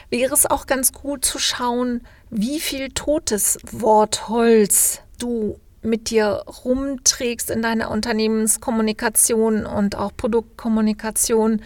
wäre 0.10 0.34
es 0.34 0.46
auch 0.46 0.66
ganz 0.66 0.92
gut 0.94 1.26
zu 1.26 1.40
schauen, 1.40 2.02
wie 2.30 2.60
viel 2.60 2.90
totes 2.90 3.58
Wortholz 3.72 5.02
du 5.20 5.60
mit 5.84 6.10
dir 6.10 6.44
rumträgst 6.64 7.50
in 7.50 7.62
deiner 7.62 7.92
Unternehmenskommunikation 7.92 9.66
und 9.66 9.98
auch 9.98 10.12
Produktkommunikation, 10.16 11.62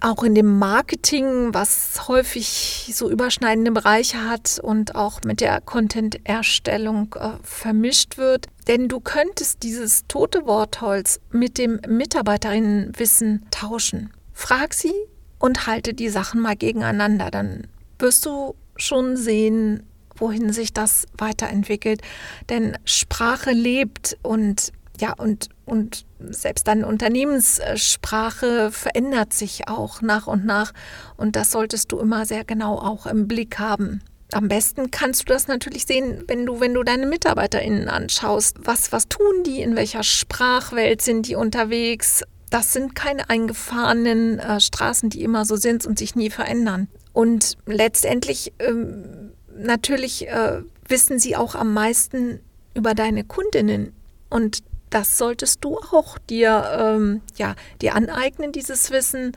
auch 0.00 0.22
in 0.22 0.34
dem 0.34 0.58
Marketing, 0.58 1.52
was 1.52 2.08
häufig 2.08 2.92
so 2.94 3.10
überschneidende 3.10 3.72
Bereiche 3.72 4.28
hat 4.28 4.60
und 4.62 4.94
auch 4.94 5.20
mit 5.24 5.40
der 5.40 5.60
Content-Erstellung 5.60 7.14
äh, 7.18 7.30
vermischt 7.42 8.16
wird. 8.16 8.46
Denn 8.68 8.88
du 8.88 9.00
könntest 9.00 9.62
dieses 9.64 10.06
tote 10.06 10.46
Wortholz 10.46 11.20
mit 11.30 11.58
dem 11.58 11.80
Mitarbeiterinnenwissen 11.88 13.46
tauschen. 13.50 14.12
Frag 14.32 14.74
sie, 14.74 14.94
und 15.38 15.66
halte 15.66 15.94
die 15.94 16.08
Sachen 16.08 16.40
mal 16.40 16.56
gegeneinander. 16.56 17.30
Dann 17.30 17.66
wirst 17.98 18.26
du 18.26 18.54
schon 18.76 19.16
sehen, 19.16 19.82
wohin 20.16 20.52
sich 20.52 20.72
das 20.72 21.06
weiterentwickelt. 21.16 22.02
Denn 22.48 22.76
Sprache 22.84 23.50
lebt 23.50 24.16
und 24.22 24.72
ja, 25.00 25.12
und, 25.12 25.48
und 25.64 26.06
selbst 26.20 26.68
deine 26.68 26.86
Unternehmenssprache 26.86 28.70
verändert 28.70 29.32
sich 29.32 29.68
auch 29.68 30.02
nach 30.02 30.28
und 30.28 30.44
nach. 30.44 30.72
Und 31.16 31.34
das 31.34 31.50
solltest 31.50 31.90
du 31.90 31.98
immer 31.98 32.26
sehr 32.26 32.44
genau 32.44 32.78
auch 32.78 33.06
im 33.06 33.26
Blick 33.26 33.58
haben. 33.58 34.02
Am 34.32 34.48
besten 34.48 34.90
kannst 34.90 35.22
du 35.22 35.32
das 35.32 35.48
natürlich 35.48 35.84
sehen, 35.86 36.24
wenn 36.26 36.46
du, 36.46 36.60
wenn 36.60 36.74
du 36.74 36.82
deine 36.82 37.06
MitarbeiterInnen 37.06 37.88
anschaust. 37.88 38.58
Was, 38.62 38.90
was 38.90 39.08
tun 39.08 39.42
die? 39.44 39.62
In 39.62 39.76
welcher 39.76 40.02
Sprachwelt 40.02 41.02
sind 41.02 41.28
die 41.28 41.36
unterwegs? 41.36 42.22
Das 42.54 42.72
sind 42.72 42.94
keine 42.94 43.28
eingefahrenen 43.30 44.38
äh, 44.38 44.60
Straßen, 44.60 45.10
die 45.10 45.24
immer 45.24 45.44
so 45.44 45.56
sind 45.56 45.84
und 45.86 45.98
sich 45.98 46.14
nie 46.14 46.30
verändern. 46.30 46.86
Und 47.12 47.58
letztendlich 47.66 48.52
ähm, 48.60 49.32
natürlich 49.58 50.28
äh, 50.28 50.62
wissen 50.86 51.18
sie 51.18 51.34
auch 51.34 51.56
am 51.56 51.74
meisten 51.74 52.38
über 52.74 52.94
deine 52.94 53.24
Kundinnen. 53.24 53.92
Und 54.30 54.62
das 54.90 55.18
solltest 55.18 55.64
du 55.64 55.78
auch 55.78 56.16
dir, 56.18 56.64
ähm, 56.78 57.22
ja, 57.34 57.56
dir 57.82 57.96
aneignen, 57.96 58.52
dieses 58.52 58.92
Wissen 58.92 59.32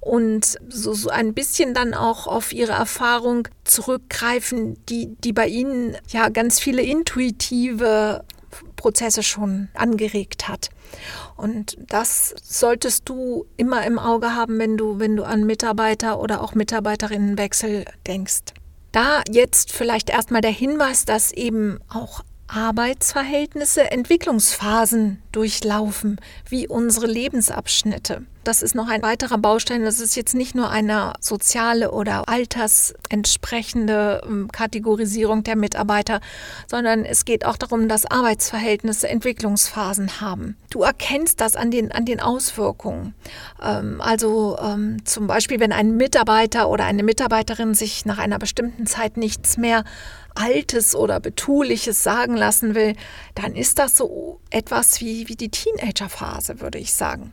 und 0.00 0.56
so, 0.68 0.94
so 0.94 1.10
ein 1.10 1.34
bisschen 1.34 1.74
dann 1.74 1.92
auch 1.92 2.28
auf 2.28 2.52
ihre 2.52 2.72
Erfahrung 2.72 3.48
zurückgreifen, 3.64 4.78
die, 4.86 5.16
die 5.24 5.32
bei 5.32 5.48
ihnen 5.48 5.96
ja 6.10 6.28
ganz 6.28 6.60
viele 6.60 6.82
intuitive 6.82 8.22
Prozesse 8.80 9.22
schon 9.22 9.68
angeregt 9.74 10.48
hat. 10.48 10.70
Und 11.36 11.76
das 11.88 12.34
solltest 12.42 13.08
du 13.08 13.46
immer 13.56 13.86
im 13.86 13.98
Auge 13.98 14.34
haben, 14.34 14.58
wenn 14.58 14.78
du, 14.78 14.98
wenn 14.98 15.16
du 15.16 15.24
an 15.24 15.44
Mitarbeiter 15.44 16.18
oder 16.18 16.40
auch 16.42 16.54
Mitarbeiterinnenwechsel 16.54 17.84
denkst. 18.06 18.40
Da 18.92 19.22
jetzt 19.30 19.72
vielleicht 19.72 20.08
erstmal 20.08 20.40
der 20.40 20.50
Hinweis, 20.50 21.04
dass 21.04 21.30
eben 21.30 21.78
auch 21.88 22.24
Arbeitsverhältnisse 22.48 23.90
Entwicklungsphasen 23.90 25.22
durchlaufen, 25.32 26.20
wie 26.48 26.68
unsere 26.68 27.06
Lebensabschnitte. 27.06 28.24
Das 28.42 28.62
ist 28.62 28.74
noch 28.74 28.88
ein 28.88 29.02
weiterer 29.02 29.36
Baustein. 29.36 29.84
Das 29.84 30.00
ist 30.00 30.16
jetzt 30.16 30.34
nicht 30.34 30.54
nur 30.54 30.70
eine 30.70 31.12
soziale 31.20 31.90
oder 31.90 32.26
altersentsprechende 32.28 34.22
ähm, 34.24 34.48
Kategorisierung 34.50 35.44
der 35.44 35.56
Mitarbeiter, 35.56 36.20
sondern 36.66 37.04
es 37.04 37.26
geht 37.26 37.44
auch 37.44 37.58
darum, 37.58 37.86
dass 37.86 38.10
Arbeitsverhältnisse 38.10 39.08
Entwicklungsphasen 39.08 40.22
haben. 40.22 40.56
Du 40.70 40.82
erkennst 40.82 41.42
das 41.42 41.54
an 41.54 41.70
den, 41.70 41.92
an 41.92 42.06
den 42.06 42.20
Auswirkungen. 42.20 43.14
Ähm, 43.62 44.00
also 44.00 44.56
ähm, 44.58 45.04
zum 45.04 45.26
Beispiel, 45.26 45.60
wenn 45.60 45.72
ein 45.72 45.96
Mitarbeiter 45.96 46.70
oder 46.70 46.86
eine 46.86 47.02
Mitarbeiterin 47.02 47.74
sich 47.74 48.06
nach 48.06 48.18
einer 48.18 48.38
bestimmten 48.38 48.86
Zeit 48.86 49.18
nichts 49.18 49.58
mehr 49.58 49.84
Altes 50.34 50.94
oder 50.94 51.20
Betuliches 51.20 52.02
sagen 52.02 52.36
lassen 52.36 52.74
will, 52.74 52.94
dann 53.34 53.54
ist 53.54 53.78
das 53.78 53.96
so 53.96 54.40
etwas 54.50 55.00
wie, 55.00 55.19
wie 55.28 55.36
die 55.36 55.50
Teenagerphase, 55.50 56.60
würde 56.60 56.78
ich 56.78 56.92
sagen. 56.92 57.32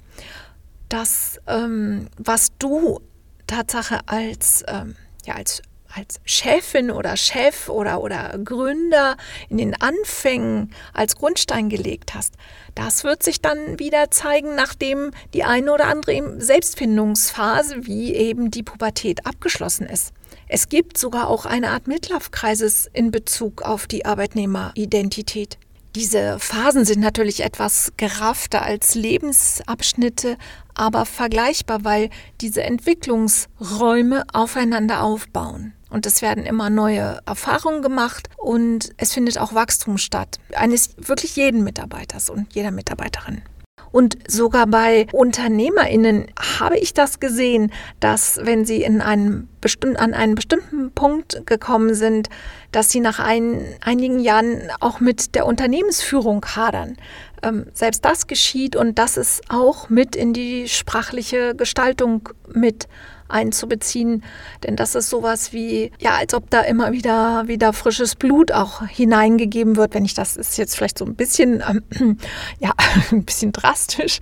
Das, 0.89 1.39
ähm, 1.47 2.07
was 2.17 2.49
du 2.59 3.01
Tatsache 3.45 3.99
als, 4.07 4.63
ähm, 4.67 4.95
ja, 5.25 5.35
als 5.35 5.61
als 5.97 6.19
Chefin 6.25 6.91
oder 6.91 7.17
Chef 7.17 7.69
oder, 7.69 8.01
oder 8.01 8.37
Gründer 8.43 9.17
in 9.49 9.57
den 9.57 9.81
Anfängen 9.81 10.73
als 10.93 11.15
Grundstein 11.15 11.69
gelegt 11.69 12.13
hast, 12.13 12.35
das 12.75 13.03
wird 13.03 13.23
sich 13.23 13.41
dann 13.41 13.79
wieder 13.79 14.11
zeigen, 14.11 14.55
nachdem 14.55 15.11
die 15.33 15.43
eine 15.43 15.73
oder 15.73 15.85
andere 15.85 16.39
Selbstfindungsphase 16.39 17.85
wie 17.87 18.13
eben 18.13 18.51
die 18.51 18.63
Pubertät 18.63 19.25
abgeschlossen 19.25 19.87
ist. 19.87 20.13
Es 20.47 20.69
gibt 20.69 20.97
sogar 20.97 21.29
auch 21.29 21.45
eine 21.45 21.71
Art 21.71 21.87
Midlife-Kreises 21.87 22.89
in 22.93 23.11
Bezug 23.11 23.63
auf 23.63 23.87
die 23.87 24.05
Arbeitnehmeridentität. 24.05 25.57
Diese 25.97 26.37
Phasen 26.37 26.85
sind 26.85 26.99
natürlich 26.99 27.43
etwas 27.43 27.91
geraffter 27.97 28.61
als 28.61 28.93
Lebensabschnitte, 28.93 30.37
aber 30.75 31.07
vergleichbar, 31.07 31.83
weil 31.85 32.11
diese 32.39 32.61
Entwicklungsräume 32.61 34.23
aufeinander 34.31 35.01
aufbauen. 35.01 35.73
Und 35.89 36.05
es 36.05 36.21
werden 36.21 36.45
immer 36.45 36.69
neue 36.69 37.19
Erfahrungen 37.25 37.81
gemacht 37.81 38.29
und 38.37 38.91
es 38.97 39.11
findet 39.11 39.39
auch 39.39 39.55
Wachstum 39.55 39.97
statt. 39.97 40.37
Eines 40.53 40.91
wirklich 40.97 41.35
jeden 41.35 41.63
Mitarbeiters 41.63 42.29
und 42.29 42.53
jeder 42.53 42.69
Mitarbeiterin. 42.69 43.41
Und 43.91 44.17
sogar 44.27 44.67
bei 44.67 45.07
UnternehmerInnen 45.11 46.27
habe 46.59 46.77
ich 46.77 46.93
das 46.93 47.19
gesehen, 47.19 47.71
dass 47.99 48.39
wenn 48.43 48.65
sie 48.65 48.83
in 48.83 49.01
einem 49.01 49.47
bestimmt, 49.61 49.99
an 49.99 50.13
einen 50.13 50.35
bestimmten 50.35 50.91
Punkt 50.91 51.45
gekommen 51.45 51.93
sind, 51.93 52.29
dass 52.71 52.91
sie 52.91 52.99
nach 52.99 53.19
ein, 53.19 53.61
einigen 53.81 54.19
Jahren 54.19 54.69
auch 54.79 54.99
mit 54.99 55.35
der 55.35 55.45
Unternehmensführung 55.45 56.45
hadern. 56.45 56.97
Ähm, 57.43 57.67
selbst 57.73 58.03
das 58.05 58.27
geschieht 58.27 58.75
und 58.75 58.99
das 58.99 59.17
ist 59.17 59.41
auch 59.49 59.89
mit 59.89 60.15
in 60.15 60.33
die 60.33 60.67
sprachliche 60.67 61.55
Gestaltung 61.55 62.29
mit 62.53 62.87
einzubeziehen. 63.29 64.23
Denn 64.63 64.75
das 64.75 64.95
ist 64.95 65.09
sowas 65.09 65.53
wie, 65.53 65.91
ja, 65.99 66.15
als 66.15 66.33
ob 66.33 66.49
da 66.49 66.61
immer 66.61 66.91
wieder, 66.91 67.47
wieder 67.47 67.73
frisches 67.73 68.15
Blut 68.15 68.51
auch 68.51 68.85
hineingegeben 68.85 69.75
wird. 69.75 69.93
Wenn 69.93 70.05
ich 70.05 70.13
das 70.13 70.37
ist 70.37 70.57
jetzt 70.57 70.75
vielleicht 70.75 70.97
so 70.97 71.05
ein 71.05 71.15
bisschen, 71.15 71.63
ähm, 71.99 72.17
ja, 72.59 72.73
ein 73.11 73.23
bisschen 73.23 73.51
drastisch. 73.51 74.19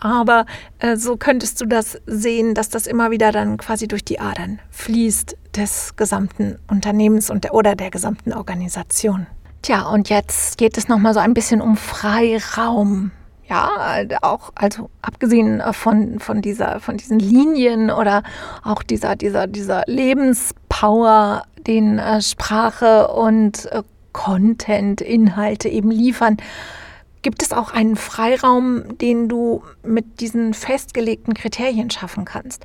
Aber 0.00 0.46
äh, 0.80 0.96
so 0.96 1.16
könntest 1.16 1.60
du 1.60 1.66
das 1.66 2.00
sehen, 2.06 2.54
dass 2.54 2.68
das 2.68 2.86
immer 2.86 3.10
wieder 3.10 3.30
dann 3.30 3.56
quasi 3.56 3.86
durch 3.86 4.04
die 4.04 4.18
Adern 4.18 4.58
fließt 4.70 5.36
des 5.56 5.94
gesamten 5.96 6.58
Unternehmens 6.68 7.30
und 7.30 7.44
der, 7.44 7.54
oder 7.54 7.76
der 7.76 7.90
gesamten 7.90 8.32
Organisation. 8.32 9.26
Tja, 9.62 9.82
und 9.88 10.08
jetzt 10.08 10.58
geht 10.58 10.76
es 10.76 10.88
nochmal 10.88 11.14
so 11.14 11.20
ein 11.20 11.34
bisschen 11.34 11.60
um 11.60 11.76
Freiraum. 11.76 13.12
Ja, 13.52 14.06
auch, 14.22 14.50
also 14.54 14.88
abgesehen 15.02 15.60
äh, 15.60 15.74
von, 15.74 16.20
von, 16.20 16.40
dieser, 16.40 16.80
von 16.80 16.96
diesen 16.96 17.18
Linien 17.18 17.90
oder 17.90 18.22
auch 18.64 18.82
dieser, 18.82 19.14
dieser, 19.14 19.46
dieser 19.46 19.82
Lebenspower, 19.86 21.42
den 21.66 21.98
äh, 21.98 22.22
Sprache 22.22 23.08
und 23.08 23.70
äh, 23.70 23.82
Content, 24.14 25.02
Inhalte 25.02 25.68
eben 25.68 25.90
liefern, 25.90 26.38
gibt 27.20 27.42
es 27.42 27.52
auch 27.52 27.72
einen 27.74 27.96
Freiraum, 27.96 28.96
den 28.96 29.28
du 29.28 29.62
mit 29.82 30.20
diesen 30.20 30.54
festgelegten 30.54 31.34
Kriterien 31.34 31.90
schaffen 31.90 32.24
kannst. 32.24 32.64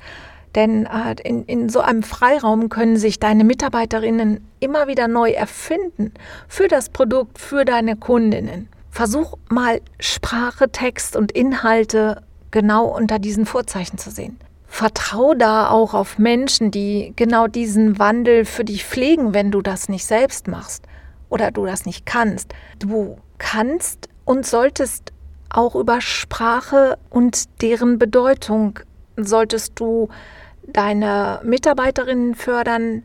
Denn 0.54 0.86
äh, 0.86 1.16
in, 1.22 1.44
in 1.44 1.68
so 1.68 1.80
einem 1.80 2.02
Freiraum 2.02 2.70
können 2.70 2.96
sich 2.96 3.20
deine 3.20 3.44
Mitarbeiterinnen 3.44 4.40
immer 4.58 4.88
wieder 4.88 5.06
neu 5.06 5.32
erfinden 5.32 6.14
für 6.48 6.66
das 6.66 6.88
Produkt, 6.88 7.38
für 7.38 7.66
deine 7.66 7.94
Kundinnen. 7.94 8.70
Versuch 8.98 9.34
mal 9.48 9.80
Sprache, 10.00 10.72
Text 10.72 11.14
und 11.14 11.30
Inhalte 11.30 12.24
genau 12.50 12.86
unter 12.86 13.20
diesen 13.20 13.46
Vorzeichen 13.46 13.96
zu 13.96 14.10
sehen. 14.10 14.40
Vertrau 14.66 15.34
da 15.34 15.70
auch 15.70 15.94
auf 15.94 16.18
Menschen, 16.18 16.72
die 16.72 17.12
genau 17.14 17.46
diesen 17.46 18.00
Wandel 18.00 18.44
für 18.44 18.64
dich 18.64 18.84
pflegen, 18.84 19.34
wenn 19.34 19.52
du 19.52 19.62
das 19.62 19.88
nicht 19.88 20.04
selbst 20.04 20.48
machst 20.48 20.82
oder 21.28 21.52
du 21.52 21.64
das 21.64 21.86
nicht 21.86 22.06
kannst. 22.06 22.54
Du 22.80 23.18
kannst 23.38 24.08
und 24.24 24.44
solltest 24.44 25.12
auch 25.48 25.76
über 25.76 26.00
Sprache 26.00 26.98
und 27.08 27.62
deren 27.62 28.00
Bedeutung 28.00 28.80
solltest 29.16 29.78
du 29.78 30.08
deine 30.66 31.40
Mitarbeiterinnen 31.44 32.34
fördern, 32.34 33.04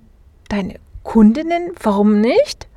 deine 0.50 0.80
Kundinnen, 1.04 1.72
warum 1.84 2.20
nicht? 2.20 2.68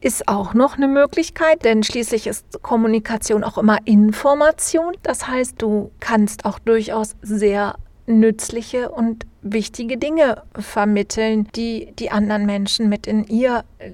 Ist 0.00 0.28
auch 0.28 0.54
noch 0.54 0.76
eine 0.76 0.88
Möglichkeit, 0.88 1.64
denn 1.64 1.82
schließlich 1.82 2.26
ist 2.26 2.62
Kommunikation 2.62 3.44
auch 3.44 3.58
immer 3.58 3.78
Information. 3.84 4.94
Das 5.02 5.26
heißt, 5.26 5.60
du 5.60 5.90
kannst 6.00 6.44
auch 6.44 6.58
durchaus 6.58 7.16
sehr 7.22 7.76
nützliche 8.06 8.90
und 8.90 9.26
wichtige 9.42 9.96
Dinge 9.96 10.42
vermitteln, 10.58 11.48
die 11.54 11.92
die 11.98 12.10
anderen 12.10 12.44
Menschen 12.44 12.88
mit 12.88 13.06
in 13.06 13.24
ihr 13.24 13.64
äh, 13.78 13.92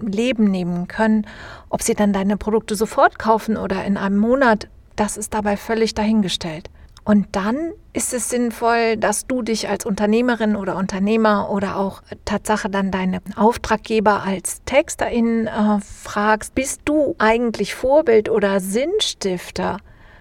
Leben 0.00 0.50
nehmen 0.50 0.86
können. 0.86 1.26
Ob 1.70 1.82
sie 1.82 1.94
dann 1.94 2.12
deine 2.12 2.36
Produkte 2.36 2.76
sofort 2.76 3.18
kaufen 3.18 3.56
oder 3.56 3.84
in 3.84 3.96
einem 3.96 4.18
Monat, 4.18 4.68
das 4.96 5.16
ist 5.16 5.34
dabei 5.34 5.56
völlig 5.56 5.94
dahingestellt. 5.94 6.70
Und 7.04 7.36
dann 7.36 7.72
ist 7.92 8.14
es 8.14 8.30
sinnvoll, 8.30 8.96
dass 8.96 9.26
du 9.26 9.42
dich 9.42 9.68
als 9.68 9.84
Unternehmerin 9.84 10.56
oder 10.56 10.76
Unternehmer 10.76 11.50
oder 11.50 11.76
auch 11.76 12.02
Tatsache 12.24 12.70
dann 12.70 12.90
deine 12.90 13.20
Auftraggeber 13.36 14.22
als 14.22 14.62
Texterin 14.64 15.46
äh, 15.46 15.80
fragst, 15.80 16.54
bist 16.54 16.80
du 16.86 17.14
eigentlich 17.18 17.74
Vorbild 17.74 18.30
oder 18.30 18.58
Sinnstifter? 18.58 19.76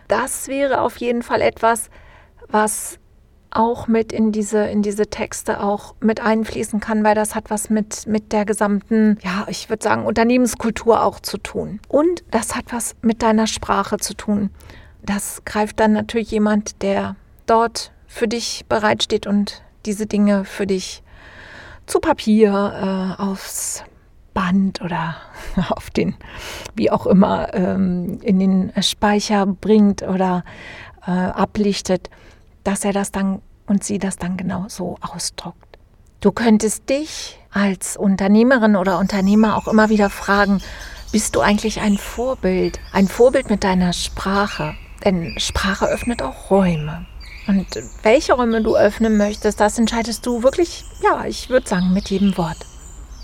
Das 0.10 0.50
wäre 0.50 0.82
auf 0.82 0.98
jeden 0.98 1.24
Fall 1.24 1.42
etwas, 1.42 1.90
was 2.50 3.00
auch 3.50 3.88
mit 3.88 4.12
in 4.12 4.32
diese, 4.32 4.66
in 4.66 4.82
diese 4.82 5.08
Texte 5.08 5.62
auch 5.62 5.96
mit 6.02 6.22
einfließen 6.22 6.80
kann, 6.80 7.04
weil 7.04 7.16
das 7.16 7.34
hat 7.34 7.50
was 7.50 7.70
mit, 7.70 8.08
mit 8.08 8.34
der 8.34 8.46
gesamten, 8.46 9.18
ja, 9.22 9.46
ich 9.48 9.70
würde 9.70 9.84
sagen, 9.84 10.06
Unternehmenskultur 10.06 11.04
auch 11.04 11.20
zu 11.20 11.38
tun. 11.38 11.80
Und 11.88 12.24
das 12.32 12.56
hat 12.56 12.66
was 12.72 12.96
mit 13.02 13.22
deiner 13.22 13.48
Sprache 13.48 13.98
zu 13.98 14.16
tun 14.16 14.50
das 15.04 15.44
greift 15.46 15.80
dann 15.80 15.94
natürlich 15.94 16.32
jemand, 16.32 16.82
der 16.82 17.16
dort 17.46 17.92
für 18.08 18.28
dich 18.28 18.66
bereitsteht 18.70 19.28
und 19.28 19.62
diese 19.86 20.06
Dinge 20.06 20.46
für 20.46 20.66
dich 20.66 21.04
zu 21.86 22.00
Papier, 22.00 23.18
äh, 23.20 23.22
aufs 23.22 23.84
Band 24.34 24.82
oder 24.82 25.16
auf 25.70 25.90
den, 25.90 26.16
wie 26.76 26.90
auch 26.92 27.06
immer, 27.06 27.54
ähm, 27.54 28.20
in 28.22 28.40
den 28.40 28.74
Speicher 28.82 29.46
bringt 29.46 30.04
oder 30.04 30.44
äh, 31.06 31.12
ablichtet, 31.12 32.10
dass 32.64 32.86
er 32.86 32.94
das 32.94 33.12
dann 33.12 33.42
und 33.68 33.84
sie 33.84 34.00
das 34.00 34.18
dann 34.18 34.38
genau 34.38 34.66
so 34.68 34.98
ausdruckt. 35.02 35.78
Du 36.22 36.32
könntest 36.32 36.90
dich 36.90 37.40
als 37.52 37.98
Unternehmerin 37.98 38.76
oder 38.76 39.00
Unternehmer 39.00 39.58
auch 39.58 39.68
immer 39.68 39.90
wieder 39.90 40.10
fragen, 40.10 40.62
bist 41.12 41.36
du 41.36 41.42
eigentlich 41.42 41.80
ein 41.82 41.98
Vorbild? 41.98 42.80
Ein 42.92 43.08
Vorbild 43.08 43.50
mit 43.50 43.64
deiner 43.64 43.94
Sprache? 43.94 44.76
Denn 45.04 45.36
Sprache 45.38 45.86
öffnet 45.86 46.22
auch 46.22 46.50
Räume. 46.50 47.06
Und 47.48 47.68
welche 48.04 48.34
Räume 48.34 48.62
du 48.62 48.78
öffnen 48.78 49.18
möchtest, 49.18 49.60
das 49.60 49.78
entscheidest 49.78 50.26
du 50.26 50.44
wirklich, 50.44 50.86
ja, 51.02 51.26
ich 51.26 51.50
würde 51.50 51.68
sagen, 51.68 51.92
mit 51.94 52.10
jedem 52.10 52.38
Wort. 52.38 52.58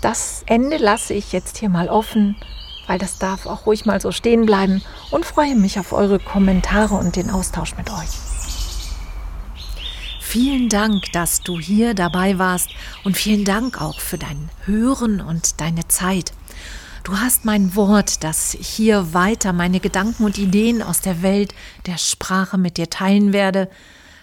Das 0.02 0.42
Ende 0.46 0.76
lasse 0.76 1.14
ich 1.14 1.32
jetzt 1.32 1.58
hier 1.58 1.68
mal 1.68 1.88
offen, 1.88 2.36
weil 2.86 2.98
das 2.98 3.18
darf 3.18 3.46
auch 3.46 3.66
ruhig 3.66 3.86
mal 3.86 4.00
so 4.00 4.12
stehen 4.12 4.46
bleiben 4.46 4.82
und 5.10 5.24
freue 5.24 5.54
mich 5.54 5.78
auf 5.78 5.92
eure 5.92 6.18
Kommentare 6.18 6.96
und 6.96 7.16
den 7.16 7.30
Austausch 7.30 7.76
mit 7.76 7.90
euch. 7.90 8.10
Vielen 10.20 10.68
Dank, 10.68 11.10
dass 11.12 11.40
du 11.40 11.58
hier 11.58 11.94
dabei 11.94 12.38
warst 12.38 12.70
und 13.04 13.16
vielen 13.16 13.44
Dank 13.44 13.80
auch 13.80 13.98
für 13.98 14.16
dein 14.16 14.48
Hören 14.64 15.20
und 15.20 15.60
deine 15.60 15.88
Zeit. 15.88 16.32
Du 17.02 17.18
hast 17.18 17.46
mein 17.46 17.74
Wort, 17.74 18.22
dass 18.24 18.52
ich 18.52 18.68
hier 18.68 19.14
weiter 19.14 19.54
meine 19.54 19.80
Gedanken 19.80 20.24
und 20.24 20.36
Ideen 20.36 20.82
aus 20.82 21.00
der 21.00 21.22
Welt 21.22 21.54
der 21.86 21.96
Sprache 21.96 22.58
mit 22.58 22.76
dir 22.76 22.90
teilen 22.90 23.32
werde. 23.32 23.70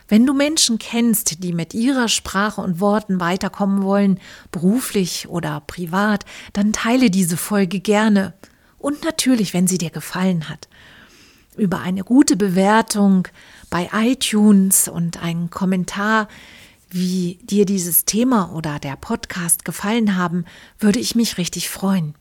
Wenn 0.07 0.25
du 0.27 0.33
Menschen 0.33 0.77
kennst, 0.77 1.43
die 1.43 1.53
mit 1.53 1.73
ihrer 1.73 2.07
Sprache 2.07 2.61
und 2.61 2.79
Worten 2.79 3.19
weiterkommen 3.19 3.81
wollen, 3.81 4.19
beruflich 4.51 5.27
oder 5.27 5.61
privat, 5.65 6.23
dann 6.53 6.71
teile 6.71 7.09
diese 7.09 7.35
Folge 7.35 7.79
gerne. 7.79 8.33
Und 8.77 9.03
natürlich, 9.03 9.55
wenn 9.55 9.67
sie 9.67 9.79
dir 9.79 9.89
gefallen 9.89 10.47
hat. 10.47 10.69
Über 11.57 11.79
eine 11.79 12.03
gute 12.03 12.37
Bewertung 12.37 13.27
bei 13.71 13.89
iTunes 13.91 14.87
und 14.87 15.21
einen 15.21 15.49
Kommentar, 15.49 16.27
wie 16.91 17.39
dir 17.41 17.65
dieses 17.65 18.05
Thema 18.05 18.53
oder 18.53 18.77
der 18.77 18.95
Podcast 18.95 19.65
gefallen 19.65 20.15
haben, 20.15 20.45
würde 20.79 20.99
ich 20.99 21.15
mich 21.15 21.39
richtig 21.39 21.69
freuen. 21.69 22.13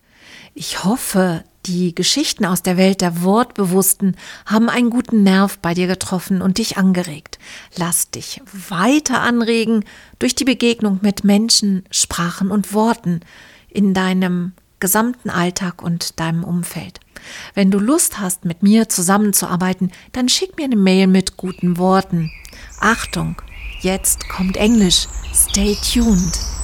Ich 0.55 0.85
hoffe, 0.85 1.45
die 1.67 1.95
Geschichten 1.95 2.45
aus 2.45 2.63
der 2.63 2.77
Welt 2.77 3.01
der 3.01 3.23
Wortbewussten 3.23 4.17
haben 4.47 4.69
einen 4.69 4.91
guten 4.91 5.23
Nerv 5.23 5.59
bei 5.59 5.75
dir 5.75 5.87
getroffen 5.87 6.41
und 6.41 6.59
dich 6.59 6.77
angeregt. 6.77 7.39
Lass 7.77 8.11
dich 8.11 8.41
weiter 8.69 9.21
anregen 9.21 9.85
durch 10.19 10.35
die 10.35 10.45
Begegnung 10.45 11.01
mit 11.03 11.25
Menschen, 11.25 11.85
Sprachen 11.91 12.51
und 12.51 12.73
Worten 12.73 13.21
in 13.69 13.95
deinem 13.95 14.53
gesamten 14.79 15.31
Alltag 15.31 15.83
und 15.83 16.21
deinem 16.21 16.45
Umfeld. 16.45 17.01
Wenn 17.55 17.71
du 17.71 17.79
Lust 17.79 18.21
hast, 18.21 18.45
mit 18.45 18.63
mir 18.63 18.89
zusammenzuarbeiten, 18.89 19.91
dann 20.13 20.29
schick 20.29 20.57
mir 20.57 20.65
eine 20.65 20.77
Mail 20.77 21.07
mit 21.07 21.37
guten 21.37 21.79
Worten. 21.79 22.31
Achtung, 22.81 23.37
jetzt 23.81 24.29
kommt 24.29 24.57
Englisch. 24.57 25.09
Stay 25.35 25.77
tuned. 25.93 26.56